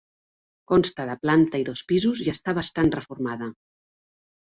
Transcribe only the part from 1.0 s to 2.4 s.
de planta i dos pisos i